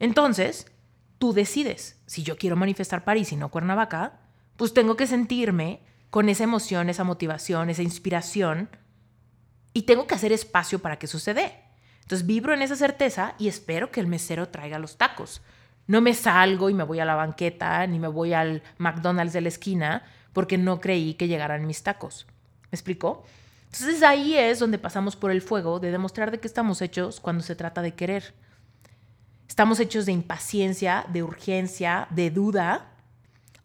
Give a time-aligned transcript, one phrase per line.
[0.00, 0.66] Entonces,
[1.18, 4.18] tú decides, si yo quiero manifestar París y no Cuernavaca,
[4.56, 5.80] pues tengo que sentirme
[6.10, 8.68] con esa emoción, esa motivación, esa inspiración
[9.72, 11.52] y tengo que hacer espacio para que suceda.
[12.02, 15.42] Entonces vibro en esa certeza y espero que el mesero traiga los tacos.
[15.86, 19.42] No me salgo y me voy a la banqueta ni me voy al McDonald's de
[19.42, 22.26] la esquina porque no creí que llegaran mis tacos.
[22.70, 23.24] ¿Me explicó?
[23.66, 27.42] Entonces ahí es donde pasamos por el fuego de demostrar de qué estamos hechos cuando
[27.42, 28.34] se trata de querer.
[29.50, 32.86] Estamos hechos de impaciencia, de urgencia, de duda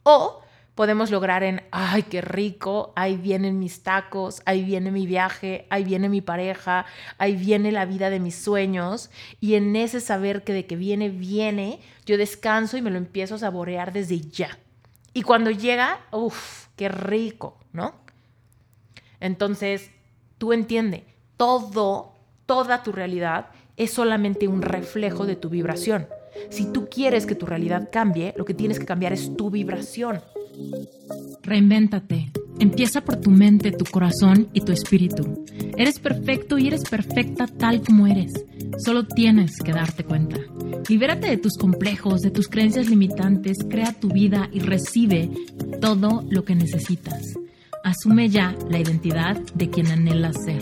[0.02, 0.41] o
[0.73, 5.84] podemos lograr en, ay, qué rico, ahí vienen mis tacos, ahí viene mi viaje, ahí
[5.84, 6.88] viene mi pareja,
[7.20, 9.12] ahí viene la vida de mis sueños.
[9.40, 13.35] Y en ese saber que de que viene, viene, yo descanso y me lo empiezo
[13.35, 14.57] a saborear desde ya.
[15.13, 17.93] Y cuando llega, uff, qué rico, ¿no?
[19.20, 19.91] Entonces,
[20.40, 21.04] tú entiendes,
[21.38, 22.15] todo,
[22.48, 26.07] toda tu realidad es solamente un reflejo de tu vibración.
[26.49, 30.21] Si tú quieres que tu realidad cambie, lo que tienes que cambiar es tu vibración.
[31.43, 32.31] Reinvéntate.
[32.59, 35.46] Empieza por tu mente, tu corazón y tu espíritu.
[35.77, 38.46] Eres perfecto y eres perfecta tal como eres.
[38.77, 40.37] Solo tienes que darte cuenta.
[40.87, 45.29] Libérate de tus complejos, de tus creencias limitantes, crea tu vida y recibe
[45.81, 47.37] todo lo que necesitas.
[47.84, 50.62] Asume ya la identidad de quien anhelas ser.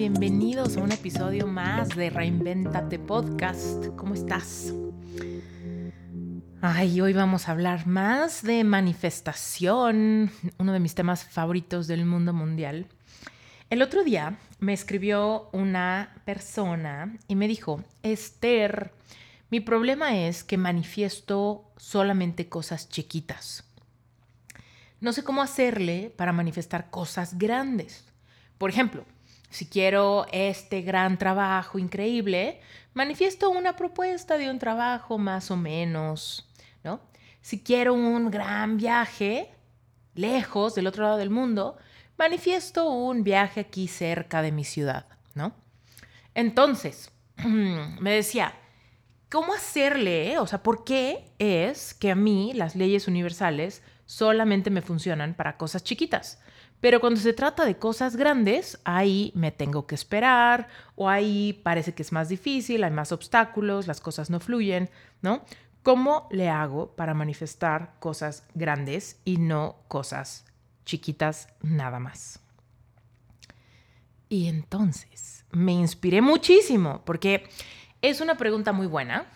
[0.00, 3.88] Bienvenidos a un episodio más de Reinventate Podcast.
[3.96, 4.72] ¿Cómo estás?
[6.62, 12.32] Ay, hoy vamos a hablar más de manifestación, uno de mis temas favoritos del mundo
[12.32, 12.86] mundial.
[13.68, 18.94] El otro día me escribió una persona y me dijo, Esther,
[19.50, 23.64] mi problema es que manifiesto solamente cosas chiquitas.
[25.02, 28.06] No sé cómo hacerle para manifestar cosas grandes.
[28.56, 29.04] Por ejemplo,
[29.50, 32.60] si quiero este gran trabajo increíble,
[32.94, 36.50] manifiesto una propuesta de un trabajo más o menos
[36.82, 37.00] ¿no?
[37.40, 39.50] Si quiero un gran viaje
[40.14, 41.76] lejos del otro lado del mundo,
[42.18, 45.54] manifiesto un viaje aquí cerca de mi ciudad, ¿no?
[46.34, 47.10] Entonces,
[47.44, 48.54] me decía,
[49.30, 50.38] ¿cómo hacerle?
[50.38, 55.56] O sea, ¿por qué es que a mí las leyes universales solamente me funcionan para
[55.56, 56.40] cosas chiquitas?
[56.80, 61.94] Pero cuando se trata de cosas grandes, ahí me tengo que esperar o ahí parece
[61.94, 64.88] que es más difícil, hay más obstáculos, las cosas no fluyen,
[65.20, 65.44] ¿no?
[65.82, 70.46] ¿Cómo le hago para manifestar cosas grandes y no cosas
[70.84, 72.40] chiquitas nada más?
[74.28, 77.48] Y entonces me inspiré muchísimo porque
[78.00, 79.26] es una pregunta muy buena,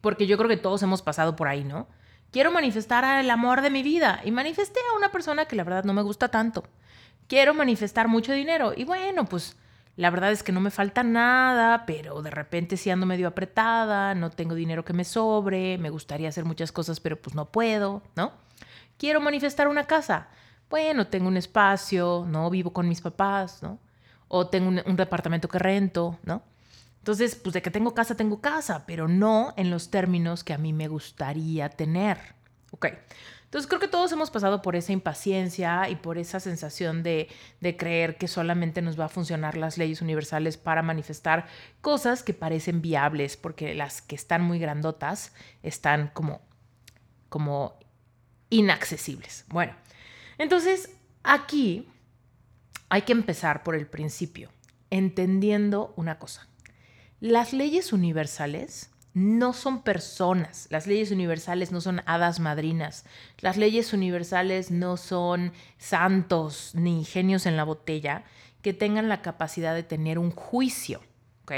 [0.00, 1.88] porque yo creo que todos hemos pasado por ahí, ¿no?
[2.30, 5.84] Quiero manifestar el amor de mi vida y manifesté a una persona que la verdad
[5.84, 6.64] no me gusta tanto.
[7.26, 9.56] Quiero manifestar mucho dinero y bueno, pues
[9.96, 14.14] la verdad es que no me falta nada, pero de repente sí ando medio apretada,
[14.14, 18.02] no tengo dinero que me sobre, me gustaría hacer muchas cosas, pero pues no puedo,
[18.14, 18.32] ¿no?
[18.96, 20.28] Quiero manifestar una casa.
[20.70, 22.48] Bueno, tengo un espacio, ¿no?
[22.48, 23.80] Vivo con mis papás, ¿no?
[24.28, 26.42] O tengo un, departamento que rento, ¿no?
[27.08, 30.58] Entonces, pues de que tengo casa, tengo casa, pero no en los términos que a
[30.58, 32.18] mí me gustaría tener.
[32.70, 32.88] Ok.
[33.44, 37.30] Entonces creo que todos hemos pasado por esa impaciencia y por esa sensación de,
[37.78, 41.46] creer que solamente nos va a funcionar las leyes universales para manifestar
[41.80, 45.32] cosas que parecen viables, porque las que están muy grandotas
[45.62, 46.42] están como,
[47.30, 47.78] como
[48.50, 49.46] inaccesibles.
[49.48, 49.72] Bueno,
[50.36, 50.90] entonces
[51.22, 51.88] aquí
[52.90, 54.50] hay que empezar por el principio,
[54.90, 56.48] entendiendo una cosa.
[57.20, 60.68] Las leyes universales no son personas.
[60.70, 63.04] Las leyes universales no son hadas madrinas.
[63.40, 68.24] Las leyes universales no son santos ni genios en la botella
[68.62, 71.00] que tengan la capacidad de tener un juicio.
[71.42, 71.52] ¿Ok?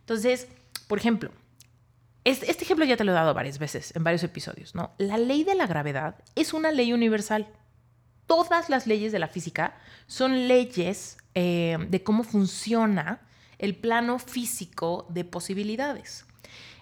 [0.00, 0.48] Entonces,
[0.88, 1.30] por ejemplo,
[2.24, 4.92] este, ejemplo ya te lo he dado varias veces en varios episodios, ¿no?
[4.98, 7.48] La ley de la gravedad es una ley universal.
[8.26, 9.76] Todas las leyes de la física
[10.06, 13.20] son leyes eh, de cómo funciona
[13.62, 16.26] el plano físico de posibilidades.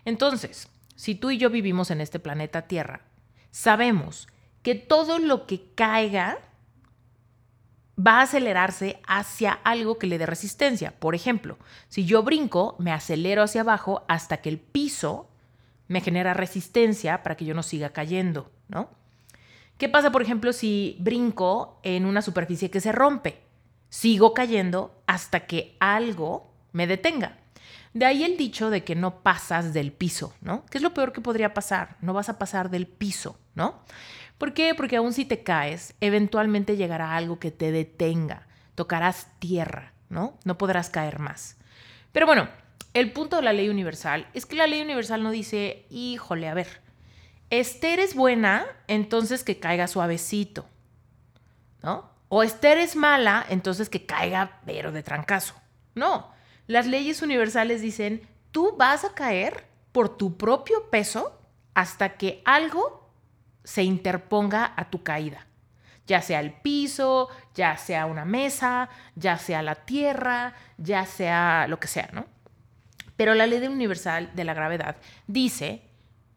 [0.05, 3.03] Entonces, si tú y yo vivimos en este planeta Tierra,
[3.53, 4.27] sabemos
[4.63, 6.39] que todo lo que caiga
[7.97, 10.99] va a acelerarse hacia algo que le dé resistencia.
[10.99, 15.29] Por ejemplo, si yo brinco, me acelero hacia abajo hasta que el piso
[15.87, 18.89] me genera resistencia para que yo no siga cayendo, ¿no?
[19.77, 23.43] ¿Qué pasa, por ejemplo, si brinco en una superficie que se rompe?
[23.89, 27.39] Sigo cayendo hasta que algo me detenga.
[27.93, 30.65] De ahí el dicho de que no pasas del piso, ¿no?
[30.67, 31.97] ¿Qué es lo peor que podría pasar?
[32.01, 33.83] No vas a pasar del piso, ¿no?
[34.39, 34.75] ¿Por qué?
[34.75, 40.39] Porque aún si te caes, eventualmente llegará algo que te detenga, tocarás tierra, ¿no?
[40.45, 41.57] No podrás caer más.
[42.13, 42.49] Pero bueno,
[42.95, 46.55] el punto de la ley universal es que la ley universal no dice, híjole, a
[46.55, 46.81] ver,
[47.51, 50.67] Esther es buena, entonces que caiga suavecito,
[51.83, 52.09] ¿no?
[52.29, 55.55] O Esther es mala, entonces que caiga pero de trancazo.
[55.97, 56.31] No,
[56.71, 58.23] las leyes universales dicen,
[58.53, 61.37] tú vas a caer por tu propio peso
[61.75, 63.11] hasta que algo
[63.65, 65.49] se interponga a tu caída.
[66.07, 71.81] Ya sea el piso, ya sea una mesa, ya sea la tierra, ya sea lo
[71.81, 72.27] que sea, ¿no?
[73.17, 74.95] Pero la ley universal de la gravedad
[75.27, 75.83] dice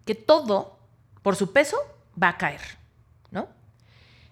[0.03, 0.79] que todo
[1.21, 1.77] por su peso
[2.21, 2.61] va a caer,
[3.29, 3.49] ¿no?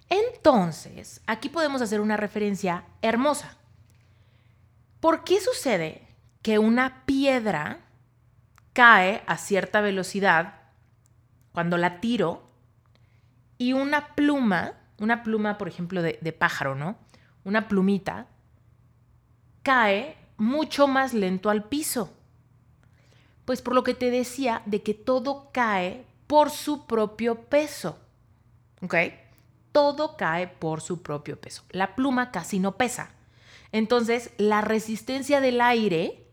[0.10, 3.61] Entonces, aquí podemos hacer una referencia hermosa.
[5.02, 6.08] ¿Por qué sucede
[6.44, 7.80] que una piedra
[8.72, 10.62] cae a cierta velocidad
[11.52, 12.44] cuando la tiro
[13.58, 16.98] y una pluma, una pluma por ejemplo de, pájaro, ¿no?
[17.44, 18.28] Una plumita,
[19.64, 22.14] cae mucho más lento al piso.
[23.46, 27.98] Pues por lo que te decía de que todo cae por su propio peso.
[28.84, 28.96] ¿Ok?
[29.72, 31.64] Todo cae por su propio peso.
[31.72, 33.12] La pluma casi no pesa.
[33.72, 36.28] Entonces, la resistencia del aire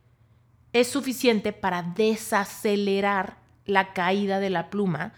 [0.72, 5.12] es suficiente para desacelerar la caída de la pluma,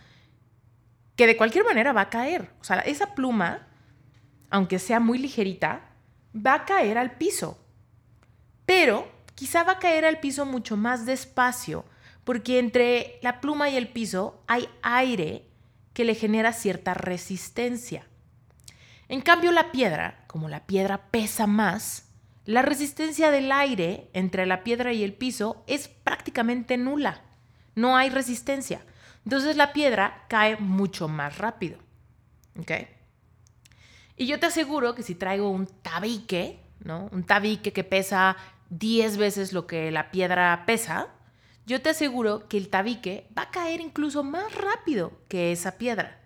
[1.16, 2.50] que de cualquier manera va a caer.
[2.60, 3.68] O sea, esa pluma,
[4.50, 5.90] aunque sea muy ligerita,
[6.34, 7.58] va a caer al piso.
[8.66, 11.84] Pero quizá va a caer al piso mucho más despacio,
[12.24, 15.46] porque entre la pluma y el piso hay aire
[15.92, 18.06] que le genera cierta resistencia.
[19.08, 22.09] En cambio, la piedra, como la piedra pesa más,
[22.44, 27.22] la resistencia del aire entre la piedra y el piso es prácticamente nula.
[27.74, 28.82] No hay resistencia.
[29.24, 31.78] Entonces la piedra cae mucho más rápido.
[32.58, 32.72] ¿Ok?
[34.16, 37.08] Y yo te aseguro que si traigo un tabique, ¿no?
[37.12, 38.36] Un tabique que pesa
[38.70, 41.08] 10 veces lo que la piedra pesa,
[41.66, 46.20] yo te aseguro que el tabique va a caer incluso más rápido que esa piedra.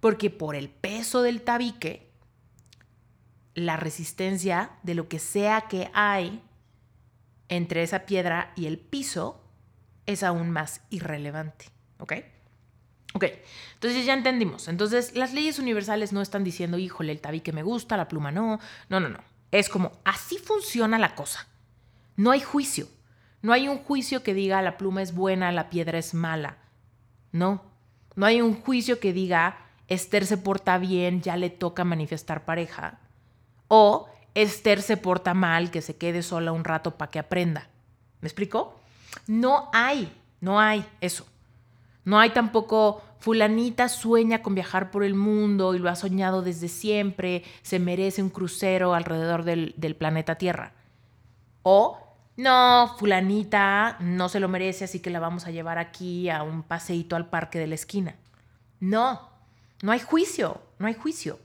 [0.00, 2.05] Porque por el peso del tabique,
[3.56, 6.42] la resistencia de lo que sea que hay
[7.48, 9.42] entre esa piedra y el piso
[10.04, 11.70] es aún más irrelevante.
[11.98, 12.12] ¿Ok?
[13.14, 13.24] Ok,
[13.74, 14.68] entonces ya entendimos.
[14.68, 18.60] Entonces las leyes universales no están diciendo, híjole, el tabique me gusta, la pluma no.
[18.90, 19.20] No, no, no.
[19.50, 21.48] Es como, así funciona la cosa.
[22.14, 22.88] No hay juicio.
[23.40, 26.58] No hay un juicio que diga la pluma es buena, la piedra es mala.
[27.32, 27.64] No.
[28.16, 33.00] No hay un juicio que diga Esther se porta bien, ya le toca manifestar pareja.
[33.68, 37.68] O Esther se porta mal, que se quede sola un rato para que aprenda.
[38.20, 38.78] ¿Me explico?
[39.26, 41.26] No hay, no hay eso.
[42.04, 46.68] No hay tampoco fulanita sueña con viajar por el mundo y lo ha soñado desde
[46.68, 50.72] siempre, se merece un crucero alrededor del, planeta Tierra.
[51.62, 51.98] O
[52.36, 56.62] no, fulanita no se lo merece, así que la vamos a llevar aquí a un
[56.62, 58.16] paseíto al parque de la esquina.
[58.80, 59.30] No,
[59.82, 61.38] no hay juicio, no hay juicio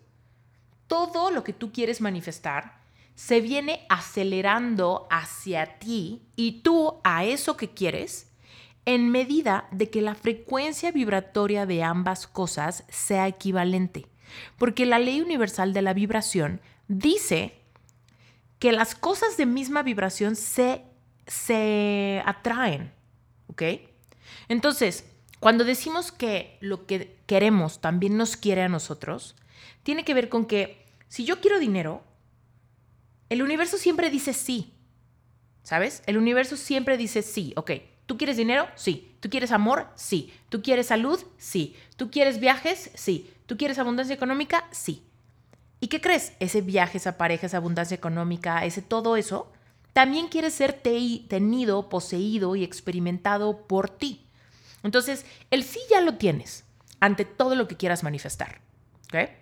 [0.91, 2.81] todo lo que tú quieres manifestar
[3.15, 8.29] se viene acelerando hacia ti y tú a eso que quieres
[8.83, 14.07] en medida de que la frecuencia vibratoria de ambas cosas sea equivalente.
[14.57, 17.55] Porque la ley universal de la vibración dice
[18.59, 20.83] que las cosas de misma vibración se,
[21.25, 22.91] se atraen.
[23.47, 23.63] ¿Ok?
[24.49, 25.05] Entonces,
[25.39, 29.37] cuando decimos que lo que queremos también nos quiere a nosotros,
[29.83, 30.80] tiene que ver con que
[31.11, 32.05] si yo quiero dinero,
[33.27, 34.71] el universo siempre dice sí.
[35.61, 36.03] ¿Sabes?
[36.05, 37.51] El universo siempre dice sí.
[37.57, 37.71] Ok,
[38.05, 38.69] ¿tú quieres dinero?
[38.75, 39.13] Sí.
[39.19, 39.89] ¿Tú quieres amor?
[39.95, 40.33] Sí.
[40.47, 41.21] ¿Tú quieres salud?
[41.37, 41.75] Sí.
[41.97, 42.91] ¿Tú quieres viajes?
[42.93, 43.29] Sí.
[43.45, 44.69] ¿Tú quieres abundancia económica?
[44.71, 45.03] Sí.
[45.81, 46.31] ¿Y qué crees?
[46.39, 49.51] Ese viaje, esa pareja, esa abundancia económica, ese todo eso,
[49.91, 54.21] también quiere ser tenido, poseído y experimentado por ti.
[54.81, 56.63] Entonces, el sí ya lo tienes
[57.01, 58.61] ante todo lo que quieras manifestar.
[59.07, 59.40] ¿Ok?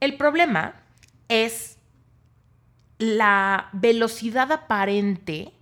[0.00, 0.74] El problema
[1.28, 1.78] es
[2.98, 5.52] la velocidad aparente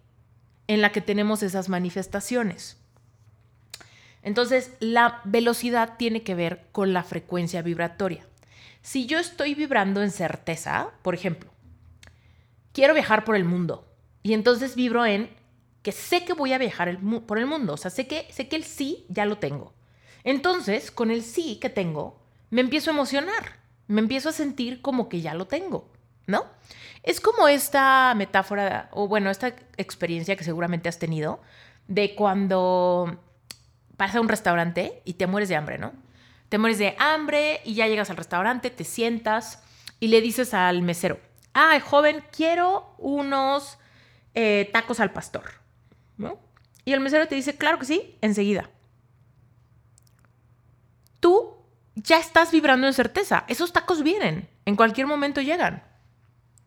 [0.66, 2.76] en la que tenemos esas manifestaciones.
[4.22, 8.26] Entonces, la velocidad tiene que ver con la frecuencia vibratoria.
[8.80, 11.50] Si yo estoy vibrando en certeza, por ejemplo,
[12.72, 13.86] quiero viajar por el mundo
[14.22, 15.30] y entonces vibro en
[15.82, 18.56] que sé que voy a viajar por el mundo, o sea, sé que, sé que
[18.56, 19.72] el sí ya lo tengo.
[20.24, 22.20] Entonces, con el sí que tengo,
[22.50, 23.61] me empiezo a emocionar,
[23.92, 25.88] me empiezo a sentir como que ya lo tengo,
[26.26, 26.46] ¿no?
[27.02, 31.40] Es como esta metáfora, o bueno, esta experiencia que seguramente has tenido,
[31.88, 33.20] de cuando
[33.98, 35.92] vas a un restaurante y te mueres de hambre, ¿no?
[36.48, 39.62] Te mueres de hambre y ya llegas al restaurante, te sientas
[40.00, 41.20] y le dices al mesero,
[41.54, 43.78] ah, joven, quiero unos
[44.34, 45.44] eh, tacos al pastor,
[46.16, 46.38] ¿no?
[46.84, 48.70] Y el mesero te dice, claro que sí, enseguida.
[51.20, 51.61] Tú
[51.94, 53.44] ya estás vibrando en certeza.
[53.48, 55.82] Esos tacos vienen, en cualquier momento llegan,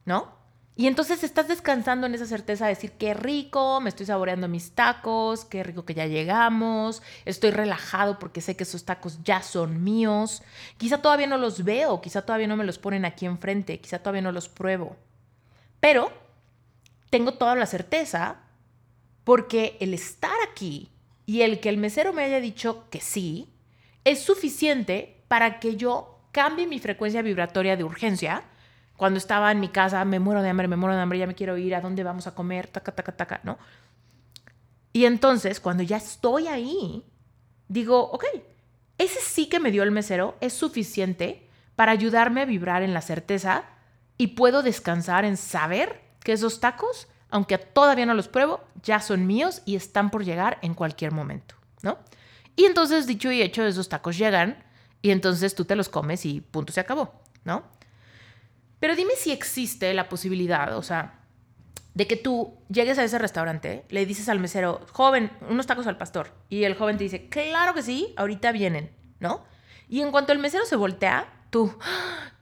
[0.06, 0.36] ¿no?
[0.78, 4.72] Y entonces estás descansando en esa certeza de decir, qué rico, me estoy saboreando mis
[4.72, 9.86] tacos, qué rico que ya llegamos, estoy relajado porque sé que esos tacos ya son
[9.86, 10.44] míos.
[10.78, 14.22] Quizá todavía no los veo, quizá todavía no me los ponen aquí enfrente, quizá todavía
[14.22, 14.98] no los pruebo.
[15.80, 16.12] Pero
[17.10, 18.42] tengo toda la certeza
[19.24, 20.90] porque el estar aquí
[21.26, 23.50] y el que el mesero me haya dicho que sí,
[24.04, 28.44] es suficiente para que yo cambie mi frecuencia vibratoria de urgencia.
[28.98, 31.36] Cuando estaba en mi casa, me muero de hambre, me muero de hambre, ya me
[31.36, 32.68] quiero ir, ¿a dónde vamos a comer?
[32.68, 33.58] Taca, taca, taca, ¿no?
[34.94, 37.04] Y entonces, cuando ya estoy ahí,
[37.68, 38.26] digo, ok,
[38.98, 43.02] ese sí que me dio el mesero es suficiente para ayudarme a vibrar en la
[43.02, 43.66] certeza
[44.18, 49.28] y puedo descansar en saber que esos tacos, aunque todavía no los pruebo, ya son
[49.28, 51.98] míos y están por llegar en cualquier momento, ¿no?
[52.56, 54.65] Y entonces, dicho y hecho, esos tacos llegan
[55.06, 57.62] y entonces tú te los comes y punto, se acabó, ¿no?
[58.80, 61.20] Pero dime si existe la posibilidad, o sea,
[61.94, 66.00] de que tú llegues a ese restaurante, le dices al mesero, joven, unos tacos al
[66.00, 69.46] pastor, y el joven te dice, claro que sí, ahorita vienen, ¿no?
[69.90, 71.74] Y en cuanto el mesero se voltea, tú,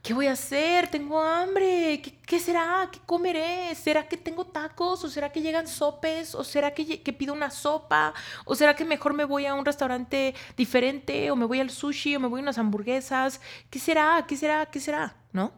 [0.02, 0.88] ¿qué voy a hacer?
[0.88, 2.02] Tengo hambre.
[2.26, 2.90] ¿Qué, será?
[2.92, 3.76] ¿Qué comeré?
[3.76, 5.04] ¿Será que tengo tacos?
[5.04, 6.34] ¿O será que llegan sopes?
[6.34, 8.16] ¿O será que, que, pido una sopa?
[8.44, 11.30] ¿O será que mejor me voy a un restaurante diferente?
[11.30, 12.16] ¿O me voy al sushi?
[12.16, 13.40] ¿O me voy a unas hamburguesas?
[13.70, 14.26] ¿Qué será?
[14.28, 14.66] ¿Qué será?
[14.66, 15.16] ¿Qué será?
[15.32, 15.54] ¿No?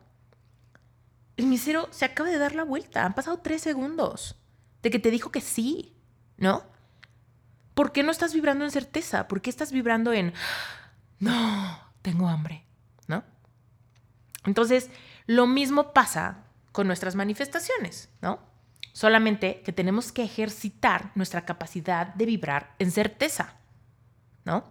[1.37, 3.05] El mesero se acaba de dar la vuelta.
[3.05, 4.35] Han pasado tres segundos
[4.81, 5.95] de que te dijo que sí,
[6.35, 6.63] ¿no?
[7.73, 9.29] ¿Por qué no estás vibrando en certeza?
[9.29, 10.33] ¿Por qué estás vibrando en,
[11.19, 12.65] no, tengo hambre?
[14.45, 14.89] Entonces,
[15.27, 18.39] lo mismo pasa con nuestras manifestaciones, ¿no?
[18.93, 23.55] Solamente que tenemos que ejercitar nuestra capacidad de vibrar en certeza,
[24.45, 24.63] ¿no?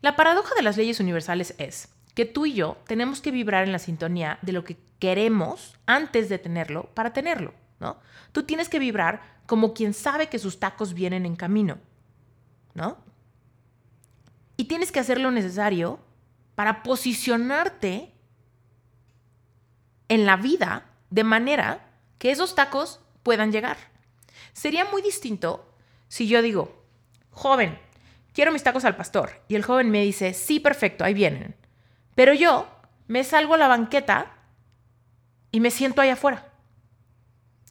[0.00, 3.72] La paradoja de las leyes universales es que tú y yo tenemos que vibrar en
[3.72, 7.98] la sintonía de lo que queremos antes de tenerlo para tenerlo, ¿no?
[8.32, 11.78] Tú tienes que vibrar como quien sabe que sus tacos vienen en camino,
[12.74, 12.98] ¿no?
[14.56, 16.00] Y tienes que hacer lo necesario
[16.54, 18.12] para posicionarte
[20.10, 21.86] en la vida de manera
[22.18, 23.78] que esos tacos puedan llegar.
[24.52, 25.72] Sería muy distinto
[26.08, 26.84] si yo digo,
[27.30, 27.78] joven,
[28.34, 29.40] quiero mis tacos al pastor.
[29.48, 31.56] Y el joven me dice, sí, perfecto, ahí vienen.
[32.14, 32.68] Pero yo
[33.06, 34.34] me salgo a la banqueta
[35.52, 36.52] y me siento ahí afuera.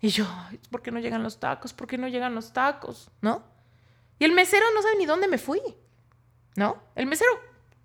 [0.01, 0.25] Y yo,
[0.71, 1.73] ¿por qué no llegan los tacos?
[1.73, 3.11] ¿Por qué no llegan los tacos?
[3.21, 3.43] ¿No?
[4.17, 5.61] Y el mesero no sabe ni dónde me fui.
[6.55, 6.81] ¿No?
[6.95, 7.31] El mesero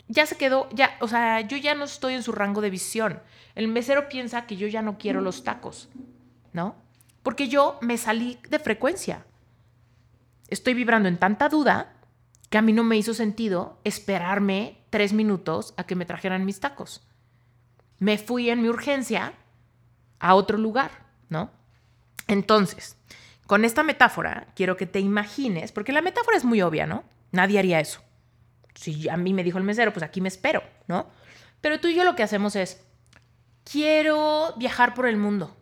[0.09, 3.23] ya se quedó, ya, o sea, yo ya no estoy en su rango de visión.
[3.55, 5.89] El mesero piensa que yo ya no quiero los tacos,
[6.53, 6.77] ¿no?
[7.23, 9.25] Porque yo me salí de frecuencia.
[10.49, 11.95] Estoy vibrando en tanta duda
[12.51, 16.61] que a mí no me hizo sentido esperarme tres minutos a que me trajeran mis
[16.61, 17.07] tacos.
[17.99, 19.33] Me fui en mi urgencia
[20.19, 20.91] a otro lugar,
[21.31, 21.51] ¿no?
[22.29, 22.99] Entonces,
[23.47, 27.05] con esta metáfora quiero que te imagines, porque la metáfora es muy obvia, ¿no?
[27.33, 28.03] Nadie haría eso
[28.75, 31.09] si a mí me dijo el mesero, pues aquí me espero, ¿no?
[31.61, 32.85] Pero tú y yo lo que hacemos es,
[33.65, 35.57] quiero viajar por el mundo.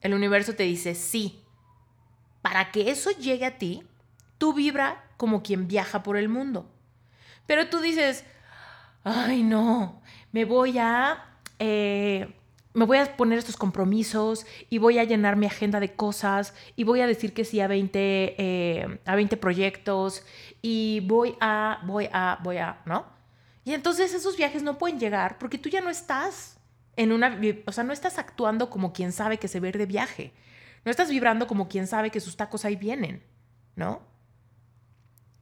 [0.00, 1.42] El universo te dice, sí.
[2.42, 3.82] Para que eso llegue a ti,
[4.38, 6.70] tú vibra como quien viaja por el mundo.
[7.46, 8.24] Pero tú dices,
[9.04, 12.34] ay no, me voy a eh,
[12.76, 16.84] me voy a poner estos compromisos y voy a llenar mi agenda de cosas y
[16.84, 17.98] voy a decir que sí a 20,
[18.36, 20.22] eh, a 20 proyectos
[20.60, 23.06] y voy a, voy a, voy a, ¿no?
[23.64, 26.58] Y entonces esos viajes no pueden llegar porque tú ya no estás
[26.96, 30.34] en una, o sea, no estás actuando como quien sabe que se ve de viaje.
[30.84, 33.22] No estás vibrando como quien sabe que sus tacos ahí vienen,
[33.74, 34.02] ¿no?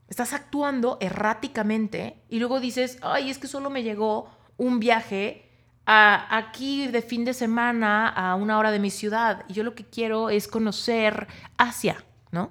[0.06, 5.50] Estás actuando erráticamente y luego dices, ay, es que solo me llegó un viaje
[5.86, 9.84] aquí de fin de semana a una hora de mi ciudad y yo lo que
[9.84, 12.50] quiero es conocer Asia, ¿no?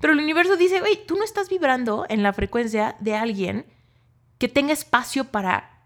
[0.00, 3.66] Pero el universo dice, oye, tú no estás vibrando en la frecuencia de alguien
[4.38, 5.80] que tenga espacio para,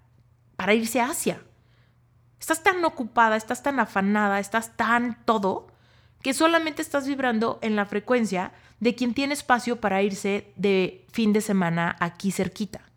[0.56, 1.40] para irse a Asia.
[2.40, 5.68] Estás tan ocupada, estás tan afanada, estás tan todo,
[6.22, 11.32] que solamente estás vibrando en la frecuencia de quien tiene espacio para irse de fin
[11.32, 12.89] de semana aquí cerquita.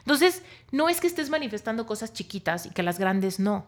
[0.00, 3.66] Entonces, no es que estés manifestando cosas chiquitas y que las grandes no.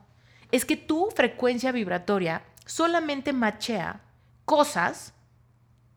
[0.51, 4.01] Es que tu frecuencia vibratoria solamente machea
[4.45, 5.15] cosas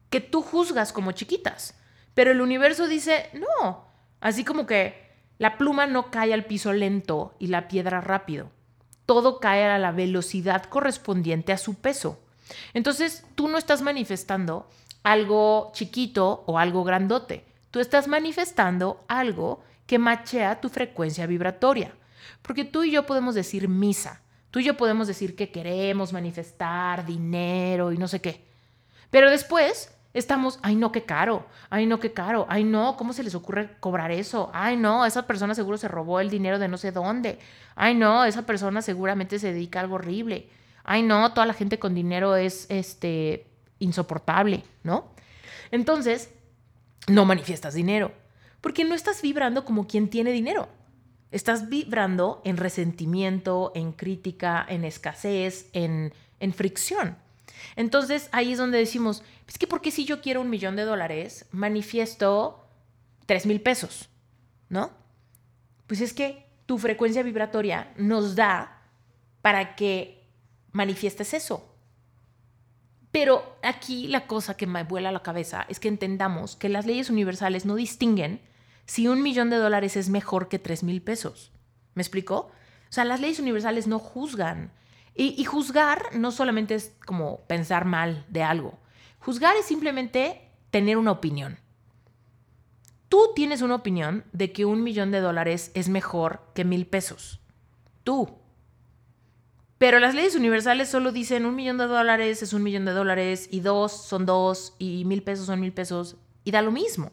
[0.09, 1.75] que tú juzgas como chiquitas.
[2.13, 3.87] Pero el universo dice, no.
[4.19, 8.51] Así como que la pluma no cae al piso lento y la piedra rápido.
[9.05, 12.19] Todo cae a la velocidad correspondiente a su peso.
[12.73, 14.69] Entonces, tú no estás manifestando
[15.03, 17.45] algo chiquito o algo grandote.
[17.71, 21.91] Tú estás manifestando algo que machea tu frecuencia vibratoria.
[22.43, 24.21] Porque tú y yo podemos decir misa.
[24.51, 28.45] Tú y yo podemos decir que queremos manifestar dinero y no sé qué.
[29.09, 33.23] Pero después estamos, ay no, qué caro, ay no, qué caro, ay no, ¿cómo se
[33.23, 34.51] les ocurre cobrar eso?
[34.53, 37.39] Ay no, esa persona seguro se robó el dinero de no sé dónde.
[37.75, 40.51] Ay no, esa persona seguramente se dedica a algo horrible.
[40.83, 43.47] Ay no, toda la gente con dinero es este
[43.79, 45.09] insoportable, ¿no?
[45.71, 46.29] Entonces,
[47.07, 48.11] no manifiestas dinero,
[48.61, 50.69] porque no estás vibrando como quien tiene dinero.
[51.31, 57.17] Estás vibrando en resentimiento, en crítica, en escasez, en, en fricción.
[57.75, 60.83] Entonces ahí es donde decimos, es que ¿por qué si yo quiero un millón de
[60.83, 62.65] dólares, manifiesto
[63.25, 64.09] tres mil pesos?
[64.69, 64.91] ¿No?
[65.87, 68.83] Pues es que tu frecuencia vibratoria nos da
[69.41, 70.27] para que
[70.71, 71.65] manifiestes eso.
[73.11, 77.09] Pero aquí la cosa que me vuela la cabeza es que entendamos que las leyes
[77.09, 78.41] universales no distinguen
[78.89, 81.51] si un millón de dólares es mejor que tres mil pesos.
[81.93, 82.49] ¿Me explico?
[82.89, 84.71] O sea, las leyes universales no juzgan.
[85.13, 88.79] Y, juzgar no solamente es como pensar mal de algo.
[89.19, 91.59] Juzgar es simplemente tener una opinión.
[93.09, 97.41] Tú tienes una opinión de que un millón de dólares es mejor que mil pesos.
[98.03, 98.39] Tú.
[99.77, 103.49] Pero las leyes universales solo dicen un millón de dólares es un millón de dólares
[103.51, 107.11] y dos son dos y mil pesos son mil pesos y da lo mismo.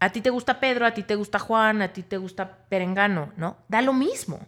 [0.00, 3.32] A ti te gusta Pedro, a ti te gusta Juan, a ti te gusta Perengano,
[3.36, 3.56] ¿no?
[3.68, 4.40] Da lo mismo.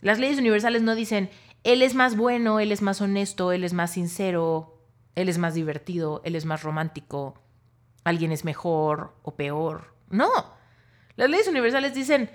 [0.00, 1.30] Las leyes universales no dicen,
[1.64, 4.78] él es más bueno, él es más honesto, él es más sincero,
[5.16, 7.42] él es más divertido, él es más romántico,
[8.04, 9.94] alguien es mejor o peor.
[10.10, 10.30] No.
[11.16, 12.30] Las leyes universales dicen,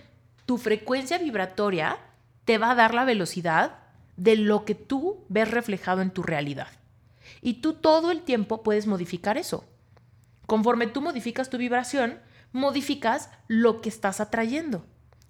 [0.45, 1.97] tu frecuencia vibratoria
[2.43, 3.77] te va a dar la velocidad
[4.17, 6.67] de lo que tú ves reflejado en tu realidad.
[7.41, 9.65] Y tú todo el tiempo puedes modificar eso.
[10.45, 12.19] Conforme tú modificas tu vibración,
[12.53, 14.85] modificas lo que estás atrayendo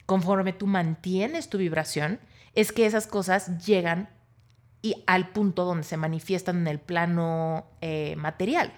[0.06, 2.20] conforme tú mantienes tu vibración,
[2.56, 4.10] es que esas cosas llegan
[4.82, 8.74] y al punto donde se manifiestan en el plano eh, material.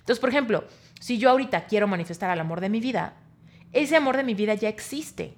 [0.00, 0.64] Entonces, por ejemplo,
[1.00, 3.14] si yo ahorita quiero manifestar el amor de mi vida,
[3.72, 5.36] ese amor de mi vida ya existe.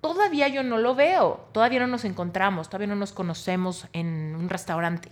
[0.00, 4.48] Todavía yo no lo veo, todavía no nos encontramos, todavía no nos conocemos en un
[4.48, 5.10] restaurante.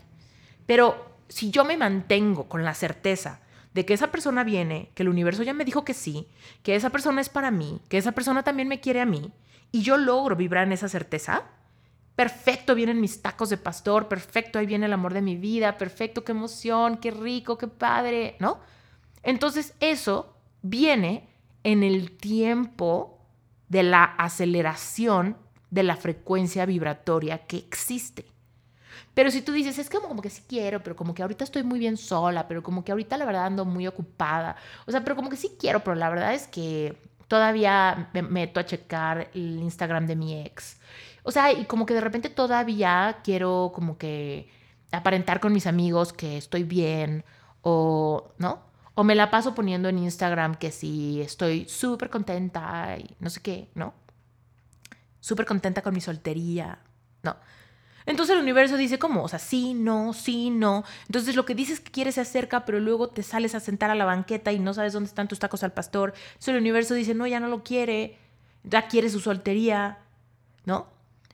[0.66, 3.40] Pero si yo me mantengo con la certeza
[3.74, 6.28] de que esa persona viene, que el universo ya me dijo que sí,
[6.62, 9.32] que esa persona es para mí, que esa persona también me quiere a mí,
[9.70, 11.44] y yo logro vibrar en esa certeza,
[12.14, 16.24] perfecto, vienen mis tacos de pastor, perfecto, ahí viene el amor de mi vida, perfecto,
[16.24, 18.60] qué emoción, qué rico, qué padre, ¿no?
[19.22, 21.28] Entonces eso viene
[21.64, 23.18] en el tiempo
[23.68, 25.36] de la aceleración
[25.70, 28.26] de la frecuencia vibratoria que existe.
[29.14, 31.62] Pero si tú dices, es como, como que sí quiero, pero como que ahorita estoy
[31.62, 34.56] muy bien sola, pero como que ahorita la verdad ando muy ocupada.
[34.86, 36.96] O sea, pero como que sí quiero, pero la verdad es que
[37.28, 40.78] todavía me meto a checar el Instagram de mi ex.
[41.24, 44.50] O sea, y como que de repente todavía quiero como que
[44.92, 47.24] aparentar con mis amigos que estoy bien
[47.62, 48.60] o, ¿no?
[48.94, 53.40] O me la paso poniendo en Instagram que sí estoy súper contenta y no sé
[53.40, 53.94] qué, ¿no?
[55.20, 56.80] Súper contenta con mi soltería,
[57.22, 57.36] ¿no?
[58.06, 59.22] Entonces el universo dice, ¿cómo?
[59.22, 60.84] O sea, sí, no, sí, no.
[61.06, 63.94] Entonces lo que dices que quieres se acerca, pero luego te sales a sentar a
[63.94, 66.14] la banqueta y no sabes dónde están tus tacos al pastor.
[66.16, 68.18] Entonces el universo dice, no, ya no lo quiere,
[68.64, 69.98] ya quiere su soltería,
[70.64, 70.88] ¿no?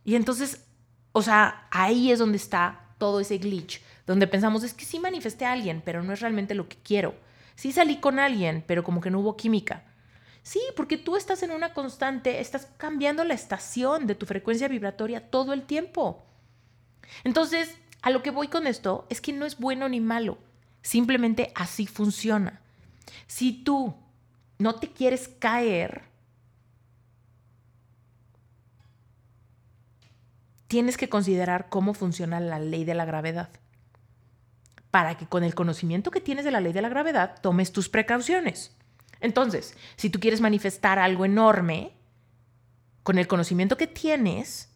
[0.04, 0.64] Y entonces,
[1.12, 5.44] o sea, ahí es donde está todo ese glitch, donde pensamos, es que sí manifesté
[5.44, 7.14] a alguien, pero no es realmente lo que quiero.
[7.54, 9.84] Sí salí con alguien, pero como que no hubo química.
[10.42, 15.20] Sí, porque tú estás en una constante, estás cambiando la estación de tu frecuencia vibratoria
[15.28, 16.24] todo el tiempo.
[17.24, 20.38] Entonces, a lo que voy con esto es que no es bueno ni malo,
[20.82, 22.60] simplemente así funciona.
[23.26, 23.94] Si tú
[24.58, 26.02] no te quieres caer,
[30.66, 33.48] tienes que considerar cómo funciona la ley de la gravedad
[34.90, 37.88] para que con el conocimiento que tienes de la ley de la gravedad tomes tus
[37.88, 38.72] precauciones.
[39.20, 41.92] Entonces, si tú quieres manifestar algo enorme,
[43.02, 44.67] con el conocimiento que tienes,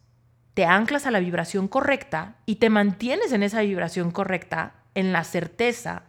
[0.55, 5.25] te anclas a la vibración correcta y te mantienes en esa vibración correcta, en la
[5.25, 6.05] certeza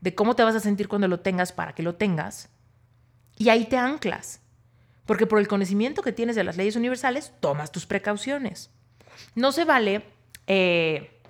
[0.00, 2.48] de cómo te vas a sentir cuando lo tengas para que lo tengas,
[3.36, 4.40] y ahí te anclas.
[5.06, 8.70] Porque por el conocimiento que tienes de las leyes universales, tomas tus precauciones.
[9.34, 10.04] No se vale,
[10.46, 11.20] eh,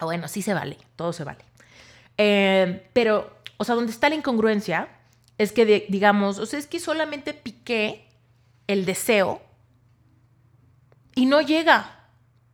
[0.00, 1.44] bueno, sí se vale, todo se vale.
[2.18, 4.88] Eh, pero, o sea, donde está la incongruencia
[5.38, 8.08] es que, digamos, o sea, es que solamente piqué
[8.66, 9.42] el deseo
[11.14, 12.08] y no llega,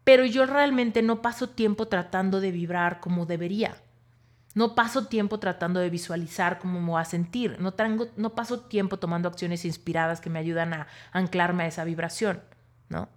[0.05, 3.77] pero yo realmente no paso tiempo tratando de vibrar como debería.
[4.55, 7.61] No paso tiempo tratando de visualizar cómo voy a sentir.
[7.61, 7.75] No,
[8.17, 12.43] no paso tiempo tomando acciones inspiradas que me ayudan a anclarme a esa vibración,
[12.89, 13.09] ¿no?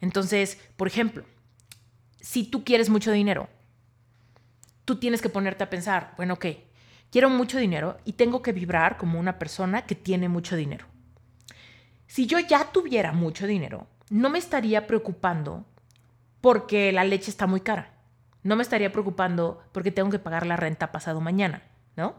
[0.00, 1.24] Entonces, por ejemplo,
[2.20, 3.48] si tú quieres mucho dinero,
[4.84, 6.46] tú tienes que ponerte a pensar, bueno, ok,
[7.10, 10.86] quiero mucho dinero y tengo que vibrar como una persona que tiene mucho dinero.
[12.06, 15.66] Si yo ya tuviera mucho dinero, no me estaría preocupando
[16.40, 17.92] porque la leche está muy cara.
[18.42, 21.62] No me estaría preocupando porque tengo que pagar la renta pasado mañana,
[21.96, 22.14] ¿no?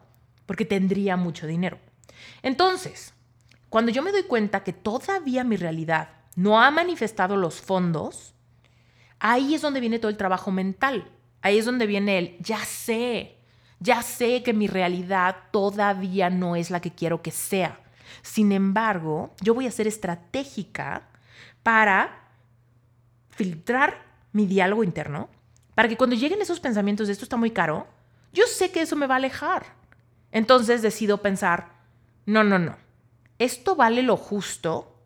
[0.46, 1.80] Porque tendría mucho dinero.
[2.42, 3.14] Entonces,
[3.70, 8.34] cuando yo me doy cuenta que todavía mi realidad no ha manifestado los fondos,
[9.20, 11.12] ahí es donde viene todo el trabajo mental.
[11.42, 13.38] Ahí es donde viene el, ya sé,
[13.80, 17.80] ya sé que mi realidad todavía no es la que quiero que sea.
[18.22, 21.09] Sin embargo, yo voy a ser estratégica
[21.70, 22.32] para
[23.30, 25.30] filtrar mi diálogo interno,
[25.76, 27.86] para que cuando lleguen esos pensamientos de esto está muy caro,
[28.34, 29.68] yo sé que eso me va a alejar.
[30.32, 31.74] Entonces decido pensar,
[32.26, 32.76] no, no, no,
[33.38, 35.00] esto vale lo justo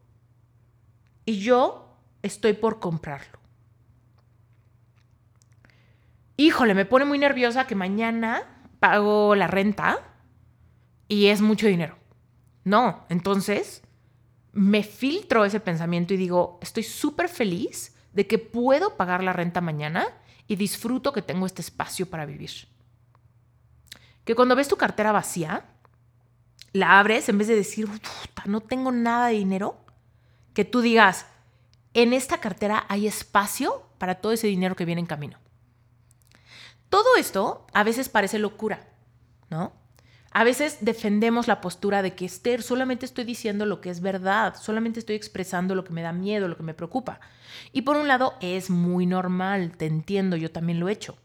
[1.26, 3.44] y yo estoy por comprarlo
[6.38, 8.44] híjole, me pone muy nerviosa que mañana
[8.80, 10.00] pago la renta
[11.10, 11.98] y es mucho dinero.
[12.64, 13.84] No, entonces
[14.54, 19.62] me filtro ese pensamiento y digo, estoy súper feliz de que puedo pagar la renta
[19.62, 20.08] mañana
[20.48, 22.52] y disfruto que tengo este espacio para vivir.
[24.24, 25.66] Que cuando ves tu cartera vacía,
[26.72, 27.90] la abres en vez de decir,
[28.46, 29.78] no tengo nada de dinero,
[30.54, 31.26] que tú digas,
[31.94, 35.38] en esta cartera hay espacio para todo ese dinero que viene en camino.
[36.90, 38.88] Todo esto a veces parece locura,
[39.50, 39.74] ¿no?
[40.36, 44.56] A veces defendemos la postura de que Esther, solamente estoy diciendo lo que es verdad,
[44.60, 47.20] solamente estoy expresando lo que me da miedo, lo que me preocupa.
[47.72, 51.18] Y por un lado es muy normal, te entiendo, yo también lo he hecho.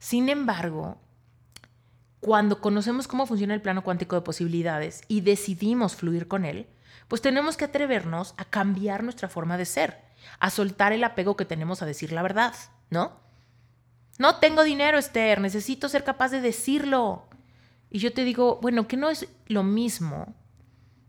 [0.00, 0.98] Sin embargo,
[2.18, 6.66] cuando conocemos cómo funciona el plano cuántico de posibilidades y decidimos fluir con él,
[7.06, 9.98] pues tenemos que atrevernos a cambiar nuestra forma de ser,
[10.40, 12.54] a soltar el apego que tenemos a decir la verdad,
[12.90, 13.20] ¿no?
[14.18, 17.28] No tengo dinero, Esther, necesito ser capaz de decirlo.
[17.90, 20.34] Y yo te digo, bueno, que no es lo mismo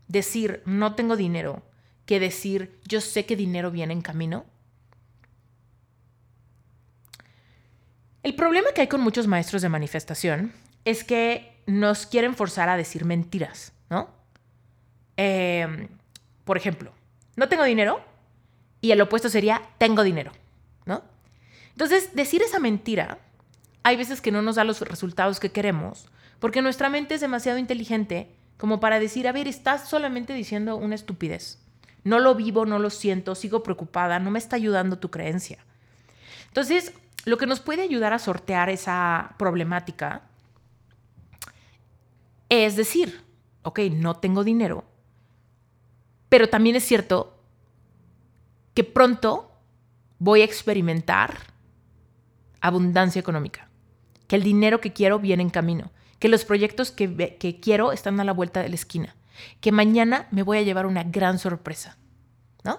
[0.08, 1.62] decir no tengo dinero
[2.06, 4.44] que decir yo sé que dinero viene en camino.
[8.22, 10.52] El problema que hay con muchos maestros de manifestación
[10.84, 14.10] es que nos quieren forzar a decir mentiras, ¿no?
[15.16, 15.88] Em,
[16.44, 16.92] por ejemplo,
[17.36, 18.02] no tengo dinero
[18.80, 20.32] y el opuesto sería tengo dinero,
[20.86, 21.02] ¿no?
[21.70, 23.18] Entonces, decir esa mentira,
[23.82, 26.08] hay veces que no nos da los resultados que queremos,
[26.40, 30.94] porque nuestra mente es demasiado inteligente como para decir, a ver, estás solamente diciendo una
[30.94, 31.58] estupidez.
[32.04, 35.64] No lo vivo, no lo siento, sigo preocupada, no me está ayudando tu creencia.
[36.48, 36.92] Entonces,
[37.24, 40.22] lo que nos puede ayudar a sortear esa problemática
[42.48, 43.22] es decir,
[43.62, 44.84] ok, no tengo dinero,
[46.28, 47.38] pero también es cierto
[48.74, 49.52] que pronto
[50.18, 51.38] voy a experimentar
[52.60, 53.68] abundancia económica,
[54.26, 58.20] que el dinero que quiero viene en camino, que los proyectos que, que quiero están
[58.20, 59.16] a la vuelta de la esquina,
[59.60, 61.96] que mañana me voy a llevar una gran sorpresa,
[62.62, 62.78] ¿no?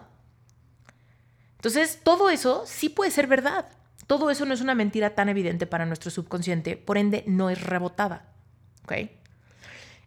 [1.57, 3.67] Entonces, todo eso sí puede ser verdad.
[4.07, 7.61] Todo eso no es una mentira tan evidente para nuestro subconsciente, por ende no es
[7.61, 8.29] rebotada.
[8.83, 8.93] ¿Ok?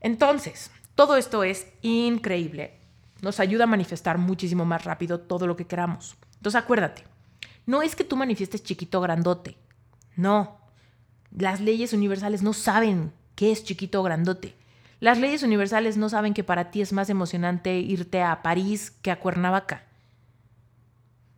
[0.00, 2.78] Entonces, todo esto es increíble.
[3.22, 6.16] Nos ayuda a manifestar muchísimo más rápido todo lo que queramos.
[6.36, 7.04] Entonces, acuérdate,
[7.66, 9.56] no es que tú manifiestes chiquito grandote.
[10.16, 10.58] No.
[11.30, 14.54] Las leyes universales no saben qué es chiquito o grandote.
[15.00, 19.10] Las leyes universales no saben que para ti es más emocionante irte a París que
[19.10, 19.84] a Cuernavaca.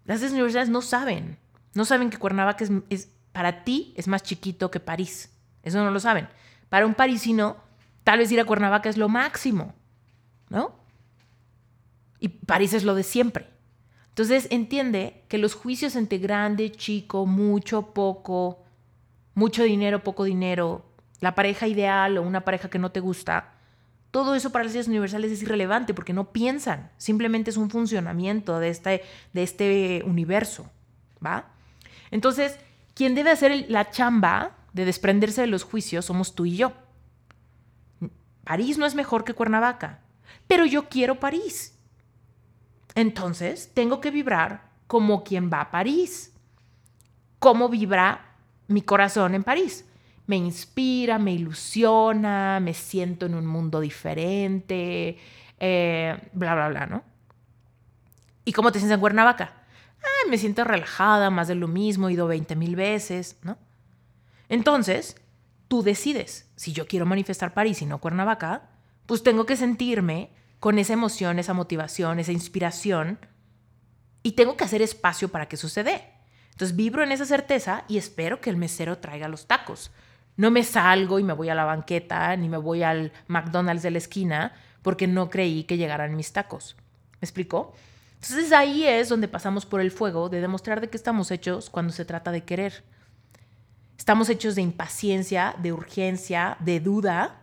[0.04, 1.38] Las leyes universales no saben.
[1.74, 5.30] No saben que Cuernavaca es, para ti es más chiquito que París.
[5.62, 6.28] Eso no lo saben.
[6.68, 7.56] Para un parisino,
[8.04, 9.74] tal vez ir a Cuernavaca es lo máximo,
[10.48, 10.76] ¿no?
[12.20, 13.48] Y París es lo de siempre.
[14.10, 18.64] Entonces entiende que los juicios entre grande, chico, mucho, poco,
[19.34, 20.86] mucho dinero, poco dinero,
[21.20, 23.52] la pareja ideal o una pareja que no te gusta,
[24.10, 28.58] todo eso para las leyes universales es irrelevante porque no piensan, simplemente es un funcionamiento
[28.58, 29.02] de este,
[29.32, 30.70] de este universo,
[31.24, 31.46] ¿va?
[32.10, 32.58] Entonces,
[32.94, 36.72] quien debe hacer la chamba de desprenderse de los juicios somos tú y yo.
[38.44, 40.00] París no es mejor que Cuernavaca,
[40.46, 41.74] pero yo quiero París
[42.94, 46.32] Entonces, tengo que vibrar como quien va a París.
[47.38, 48.34] ¿Cómo vibra
[48.68, 49.84] mi corazón en París?
[50.26, 55.18] Me inspira, me ilusiona, me siento en un mundo diferente,
[55.60, 57.02] eh, bla, bla, bla, ¿no?
[58.44, 59.62] ¿Y cómo te sientes en Cuernavaca?
[60.28, 63.58] Me siento relajada, más de lo mismo, he ido 20 mil veces, ¿no?
[64.48, 65.16] Entonces,
[65.68, 68.70] tú decides, si yo quiero manifestar París y no Cuernavaca,
[69.06, 73.18] pues tengo que sentirme con esa emoción, esa motivación, esa inspiración,
[74.22, 75.92] y tengo que hacer espacio para que suceda.
[76.50, 79.92] Entonces vibro en esa certeza y espero que el mesero traiga los tacos.
[80.36, 83.90] No me salgo y me voy a la banqueta, ni me voy al McDonald's de
[83.90, 86.76] la esquina, porque no creí que llegaran mis tacos.
[87.20, 87.74] ¿Me explicó?
[88.14, 91.92] Entonces ahí es donde pasamos por el fuego de demostrar de qué estamos hechos cuando
[91.92, 92.84] se trata de querer.
[93.98, 97.40] Estamos hechos de impaciencia, de urgencia, de duda,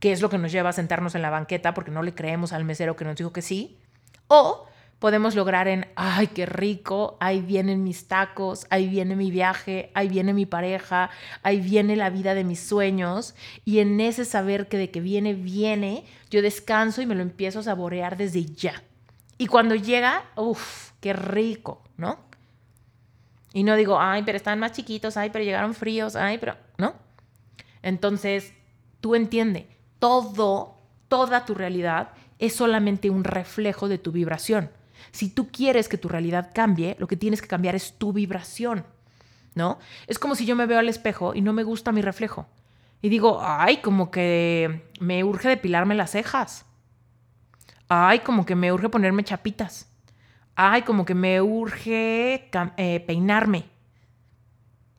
[0.00, 2.52] que es lo que nos lleva a sentarnos en la banqueta porque no le creemos
[2.52, 3.78] al mesero que nos dijo que sí.
[4.28, 4.66] O
[4.98, 10.08] podemos lograr en, ay, qué rico, ahí vienen mis tacos, ahí viene mi viaje, ahí
[10.08, 11.10] viene mi pareja,
[11.42, 13.34] ahí viene la vida de mis sueños.
[13.64, 17.60] Y en ese saber que de que viene, viene, yo descanso y me lo empiezo
[17.60, 18.82] a saborear desde ya.
[19.38, 22.18] Y cuando llega, uff, qué rico, ¿no?
[23.52, 26.94] Y no digo, ay, pero están más chiquitos, ay, pero llegaron fríos, ay, pero, ¿no?
[27.82, 28.52] Entonces,
[29.00, 29.68] tú entiende,
[30.00, 30.76] todo,
[31.08, 34.70] toda tu realidad es solamente un reflejo de tu vibración.
[35.10, 38.84] Si tú quieres que tu realidad cambie, lo que tienes que cambiar es tu vibración,
[39.54, 39.78] ¿no?
[40.06, 42.46] Es como si yo me veo al espejo y no me gusta mi reflejo.
[43.00, 46.64] Y digo, ay, como que me urge depilarme las cejas.
[47.88, 49.88] Ay, como que me urge ponerme chapitas.
[50.56, 53.66] Ay, como que me urge eh, peinarme.